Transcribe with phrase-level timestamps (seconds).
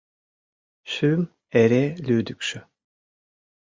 [0.91, 1.21] —Шӱм
[1.61, 2.59] эре лӱдыкшӧ.